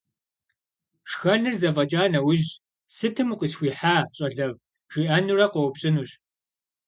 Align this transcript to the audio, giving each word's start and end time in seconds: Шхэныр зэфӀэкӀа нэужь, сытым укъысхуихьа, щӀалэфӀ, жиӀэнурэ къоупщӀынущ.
Шхэныр 1.11 1.55
зэфӀэкӀа 1.61 2.03
нэужь, 2.11 2.45
сытым 2.95 3.29
укъысхуихьа, 3.33 3.95
щӀалэфӀ, 4.17 4.59
жиӀэнурэ 4.91 5.47
къоупщӀынущ. 5.53 6.11